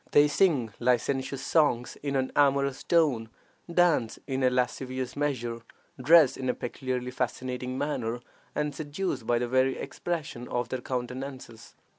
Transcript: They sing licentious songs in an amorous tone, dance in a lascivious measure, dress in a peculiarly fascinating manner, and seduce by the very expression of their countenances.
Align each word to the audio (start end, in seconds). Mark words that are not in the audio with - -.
They 0.13 0.27
sing 0.27 0.73
licentious 0.79 1.43
songs 1.45 1.95
in 1.97 2.15
an 2.15 2.31
amorous 2.35 2.81
tone, 2.81 3.29
dance 3.71 4.17
in 4.25 4.41
a 4.41 4.49
lascivious 4.49 5.15
measure, 5.15 5.61
dress 6.01 6.35
in 6.37 6.49
a 6.49 6.55
peculiarly 6.55 7.11
fascinating 7.11 7.77
manner, 7.77 8.19
and 8.55 8.73
seduce 8.73 9.21
by 9.21 9.37
the 9.37 9.47
very 9.47 9.77
expression 9.77 10.47
of 10.47 10.69
their 10.69 10.81
countenances. 10.81 11.75